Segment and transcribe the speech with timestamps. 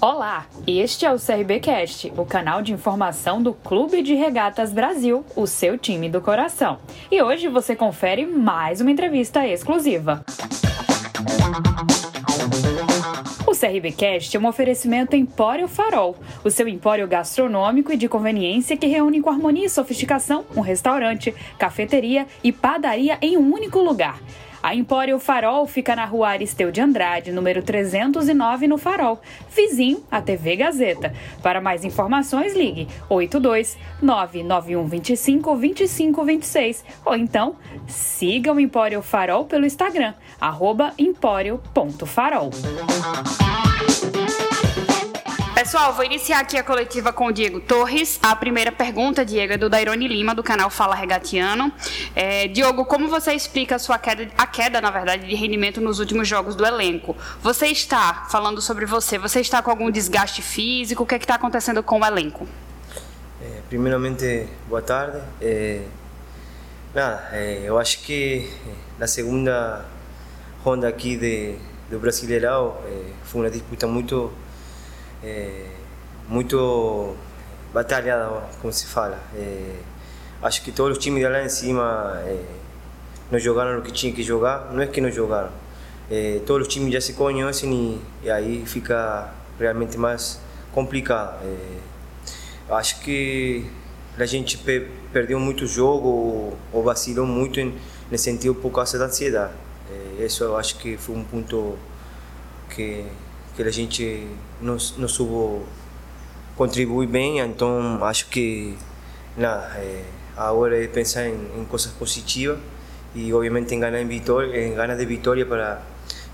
[0.00, 5.44] Olá, este é o CRBcast, o canal de informação do Clube de Regatas Brasil, o
[5.44, 6.78] seu time do coração.
[7.10, 10.24] E hoje você confere mais uma entrevista exclusiva.
[13.44, 18.86] O CRBcast é um oferecimento Empório Farol, o seu empório gastronômico e de conveniência que
[18.86, 24.20] reúne com harmonia e sofisticação um restaurante, cafeteria e padaria em um único lugar.
[24.62, 29.20] A Empório Farol fica na rua Aristeu de Andrade, número 309, no Farol,
[29.54, 31.14] vizinho à TV Gazeta.
[31.42, 40.14] Para mais informações, ligue 82 99125 2526 ou então siga o Empório Farol pelo Instagram,
[40.40, 42.50] arroba empório.farol.
[45.68, 48.18] Pessoal, vou iniciar aqui a coletiva com o Diego Torres.
[48.22, 51.70] A primeira pergunta, Diego, é do Dairone Lima, do canal Fala Regatiano.
[52.16, 55.98] É, Diogo, como você explica a sua queda, a queda, na verdade, de rendimento nos
[55.98, 57.14] últimos jogos do elenco?
[57.42, 61.02] Você está, falando sobre você, você está com algum desgaste físico?
[61.02, 62.48] O que é está acontecendo com o elenco?
[63.38, 65.18] É, primeiramente, boa tarde.
[65.38, 65.82] É,
[66.94, 68.50] nada, é, eu acho que
[68.98, 69.84] na segunda
[70.64, 71.56] ronda aqui de,
[71.90, 74.32] do Brasileirão é, foi uma disputa muito
[75.22, 75.66] é,
[76.28, 77.14] muito
[77.72, 79.18] batalhada, como se fala.
[79.34, 79.76] É,
[80.42, 82.44] acho que todos os times de lá em cima é,
[83.30, 84.72] não jogaram o que tinha que jogar.
[84.72, 85.50] Não é que não jogaram.
[86.10, 90.40] É, todos os times já se conhecem e, e aí fica realmente mais
[90.72, 91.38] complicado.
[91.44, 93.66] É, acho que
[94.18, 97.74] a gente pe perdeu muito jogo ou, ou vacilou muito em,
[98.10, 99.52] nesse sentido por causa da ansiedade.
[99.90, 101.78] É, isso eu acho que foi um ponto
[102.74, 103.06] que
[103.64, 104.28] que a gente
[104.60, 105.64] não, não soube
[106.56, 108.78] contribuir bem, então acho que
[109.36, 110.04] nada, é,
[110.36, 112.58] agora é pensar em, em, coisas positivas
[113.16, 115.82] e obviamente em ganhar, em, vitória, em ganhar de vitória para,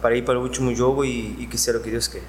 [0.00, 2.24] para ir para o último jogo e, e que seja o que Deus quer.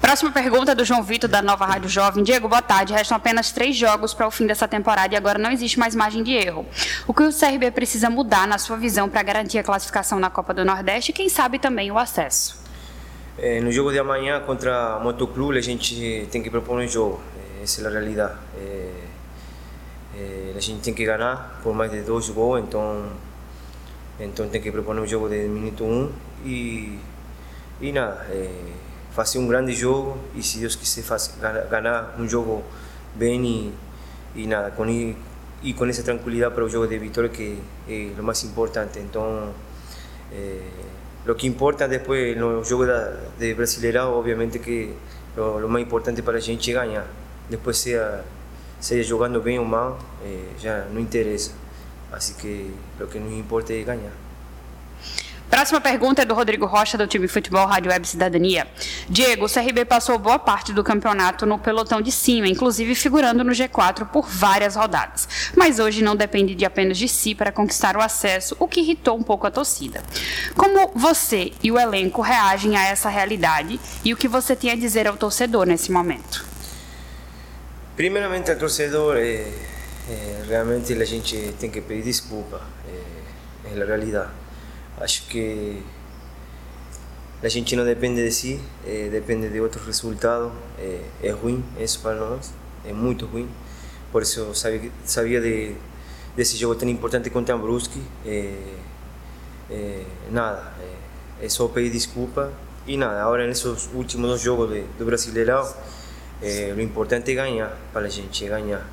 [0.00, 2.22] Próxima pergunta do João Vitor, da Nova Rádio Jovem.
[2.22, 2.92] Diego, boa tarde.
[2.92, 6.22] Restam apenas três jogos para o fim dessa temporada e agora não existe mais margem
[6.22, 6.66] de erro.
[7.06, 10.52] O que o CRB precisa mudar, na sua visão, para garantir a classificação na Copa
[10.52, 12.63] do Nordeste e, quem sabe, também o acesso?
[13.36, 17.20] É, no jogo de amanhã contra o Motoclube a gente tem que propor um jogo,
[17.36, 18.34] é, essa é a realidade.
[18.56, 18.90] É,
[20.16, 23.10] é, a gente tem que ganhar por mais de dois gols, então,
[24.20, 26.12] então tem que propor um jogo de minuto um
[26.44, 26.96] e,
[27.80, 28.50] e nada, é,
[29.10, 31.34] fazer um grande jogo e se Deus quiser faz,
[31.68, 32.62] ganhar um jogo
[33.16, 33.74] bem e,
[34.42, 37.58] e nada, com, e, com essa tranquilidade para o jogo de vitória que
[37.88, 39.00] é o mais importante.
[39.00, 39.52] Então,
[41.24, 42.94] lo que importa después no juego de,
[43.38, 44.92] de Brasileirão, obviamente que
[45.36, 47.06] lo, lo, más importante para a gente é ganhar.
[47.48, 48.24] Depois, seja,
[48.80, 51.52] seja jogando bem ou mal, eh, já não interessa.
[52.12, 52.70] Assim que
[53.00, 54.12] o que nos importa é ganhar.
[55.50, 58.66] Próxima pergunta é do Rodrigo Rocha, do time Futebol Rádio Web Cidadania.
[59.08, 63.52] Diego, o CRB passou boa parte do campeonato no pelotão de cima, inclusive figurando no
[63.52, 65.28] G4 por várias rodadas.
[65.54, 69.16] Mas hoje não depende de apenas de si para conquistar o acesso, o que irritou
[69.16, 70.02] um pouco a torcida.
[70.56, 74.76] Como você e o elenco reagem a essa realidade e o que você tem a
[74.76, 76.44] dizer ao torcedor nesse momento?
[77.94, 79.46] Primeiramente, ao torcedor, é,
[80.10, 82.60] é, realmente a gente tem que pedir desculpa.
[82.88, 84.43] É, é a realidade
[85.00, 85.82] Acho que
[87.42, 90.52] a gente não depende de si, eh, depende de outros resultados.
[90.78, 92.52] Eh, é ruim isso para nós,
[92.86, 93.48] é muito ruim.
[94.12, 95.74] Por isso eu sabia, sabia de,
[96.36, 98.00] desse jogo tão importante contra o Brusque.
[98.24, 100.72] Eh, nada,
[101.42, 102.52] é só pedir desculpa
[102.86, 103.22] e nada.
[103.22, 105.68] Agora nesses últimos dois jogos de, do Brasileirão,
[106.76, 108.86] o importante é ganhar para a gente, é ganhar.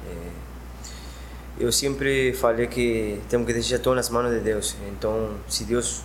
[1.61, 4.75] Eu sempre falei que temos que deixar tudo nas mãos de Deus.
[4.89, 6.01] Então, se Deus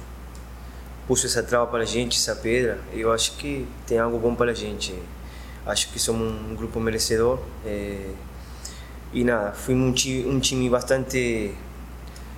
[1.08, 4.50] pôs essa trava para a gente, essa pedra, eu acho que tem algo bom para
[4.50, 4.94] a gente.
[5.64, 7.38] Acho que somos um grupo merecedor.
[7.64, 8.10] É,
[9.14, 11.54] e nada, fui um time, um time bastante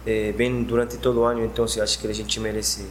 [0.07, 2.87] é, bem durante todo o ano, então acho que a gente merece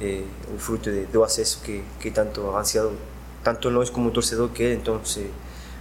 [0.00, 0.22] é,
[0.54, 2.92] o fruto de, do acesso que, que tanto ansiado,
[3.42, 4.74] tanto nós como torcedor quer.
[4.74, 5.00] Então,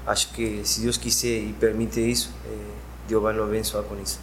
[0.07, 2.31] acho que se Deus quiser e permite isso,
[3.07, 4.19] Deus vai nos abençoar com isso.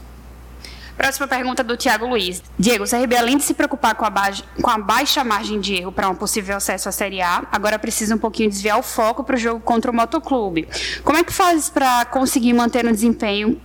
[0.96, 2.40] Próxima pergunta do Tiago Luiz.
[2.56, 5.74] Diego, o CRB, além de se preocupar com a, baixa, com a baixa margem de
[5.74, 9.24] erro para um possível acesso à Série A, agora precisa um pouquinho desviar o foco
[9.24, 10.68] para o jogo contra o Motoclube.
[11.02, 13.60] Como é que faz para conseguir manter um desempenho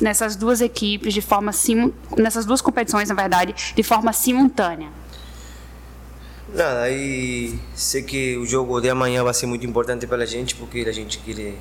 [0.00, 1.92] nessas duas equipes de forma simu...
[2.16, 4.88] nessas duas competições, na verdade, de forma simultânea?
[6.54, 10.54] Nada, aí sei que o jogo de amanhã vai ser muito importante para a gente,
[10.54, 11.54] porque a gente quer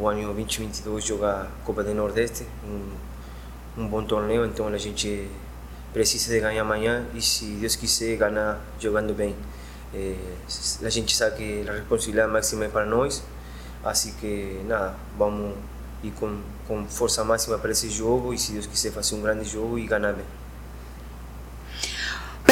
[0.00, 5.28] o ano 2022 jogar Copa do Nordeste, um, um bom torneio, então a gente
[5.92, 9.36] precisa de ganhar amanhã e se Deus quiser ganhar jogando bem.
[9.94, 10.14] É,
[10.82, 13.22] a gente sabe que a responsabilidade máxima é para nós,
[13.84, 15.54] assim que nada, vamos
[16.02, 19.48] ir com, com força máxima para esse jogo e se Deus quiser fazer um grande
[19.48, 20.24] jogo e ganhar bem.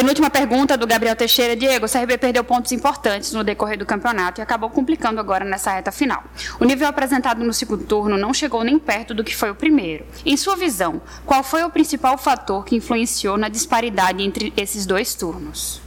[0.00, 1.55] Penúltima pergunta do Gabriel Teixeira.
[1.55, 5.73] Diego, o CRB perdeu pontos importantes no decorrer do campeonato e acabou complicando agora nessa
[5.73, 6.25] reta final.
[6.58, 10.06] O nível apresentado no segundo turno não chegou nem perto do que foi o primeiro.
[10.25, 15.14] Em sua visão, qual foi o principal fator que influenciou na disparidade entre esses dois
[15.14, 15.82] turnos?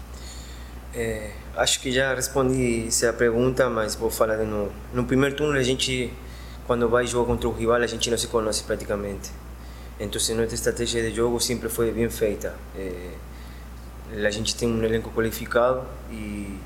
[0.93, 4.71] É, acho que já respondi essa pergunta, mas vou falar de novo.
[4.93, 6.13] No primeiro turno, a gente,
[6.67, 9.31] quando vai jogar contra o rival, a gente não se conhece praticamente.
[9.99, 12.53] Então, nossa estratégia de jogo sempre foi bem feita.
[12.77, 13.32] É,
[14.13, 16.57] a gente tem um elenco qualificado e,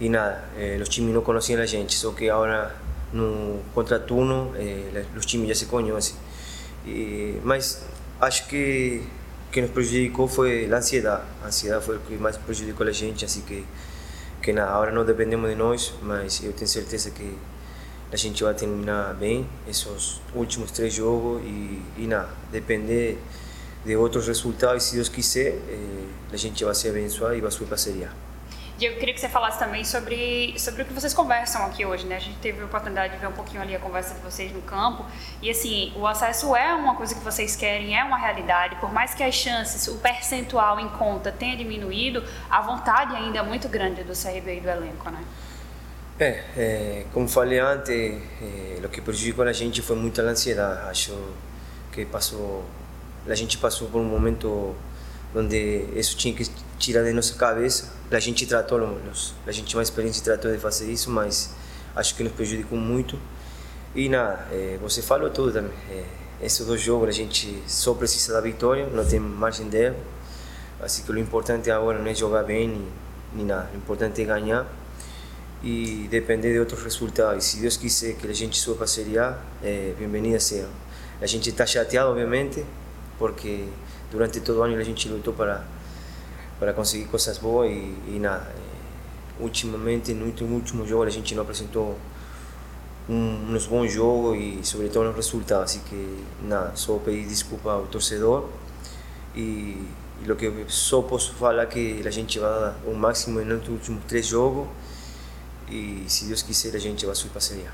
[0.00, 2.74] e nada, eh, os times não conheciam a gente, só que agora
[3.12, 6.16] no contraturno eh, os times já se conhecem.
[6.86, 7.84] E, mas
[8.20, 9.02] acho que
[9.52, 11.24] que nos prejudicou foi a ansiedade.
[11.42, 13.64] A ansiedade foi o que mais prejudicou a gente, assim que
[14.42, 17.36] que nada, agora não dependemos de nós, mas eu tenho certeza que
[18.10, 23.18] a gente vai terminar bem esses últimos três jogos e, e nada, depender
[23.84, 25.99] de outros resultados, se Deus quiser, eh,
[26.32, 28.10] a gente vai se abençoar e vai subir para a Série A.
[28.80, 32.16] Diego, queria que você falasse também sobre, sobre o que vocês conversam aqui hoje, né?
[32.16, 34.62] A gente teve a oportunidade de ver um pouquinho ali a conversa de vocês no
[34.62, 35.04] campo.
[35.42, 38.76] E assim, o acesso é uma coisa que vocês querem, é uma realidade.
[38.76, 43.42] Por mais que as chances, o percentual em conta tenha diminuído, a vontade ainda é
[43.42, 45.22] muito grande do CRB e do elenco, né?
[46.18, 50.88] É, é como falei antes, é, o que prejudicou a gente foi muita ansiedade.
[50.88, 51.34] Acho
[51.92, 52.64] que passou
[53.28, 54.74] a gente passou por um momento
[55.34, 56.48] onde isso tinha que
[56.78, 57.92] tirar da nossa cabeça.
[58.10, 58.80] A gente tratou,
[59.46, 61.50] a gente mais experiente tratou de fazer isso, mas
[61.94, 63.18] acho que nos prejudicou muito.
[63.94, 65.72] E nada, é, você falou tudo também.
[65.90, 66.04] É,
[66.42, 69.96] esses dois jogos a gente só precisa da vitória, não tem margem de erro.
[70.80, 72.88] Assim que o importante agora não é jogar bem nem,
[73.34, 74.66] nem nada, o importante é ganhar
[75.62, 77.44] e depender de outros resultados.
[77.44, 80.68] E se Deus quiser que a gente suba a Série A, é, bem-vinda seja.
[81.20, 82.64] A gente está chateado, obviamente,
[83.18, 83.66] porque
[84.10, 85.64] durante todo o ano a gente lutou para,
[86.58, 88.46] para conseguir coisas boas e, e nada.
[88.48, 91.96] Eh, ultimamente, no último jogo, a gente não apresentou
[93.08, 95.64] um, uns bons jogos e, sobretudo, nos resultados.
[95.64, 98.48] Assim que, nada, só pedir desculpa ao torcedor
[99.34, 99.86] e,
[100.22, 103.68] e o que só posso falar é que a gente vai dar o máximo nos
[103.68, 104.68] últimos três jogos
[105.68, 107.64] e, se Deus quiser, a gente vai subir para a Série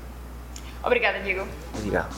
[0.83, 1.45] Obrigada, Diego.
[1.75, 2.15] Obrigado.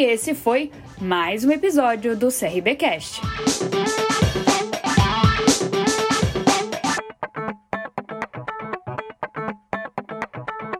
[0.00, 3.20] E esse foi mais um episódio do CRBcast.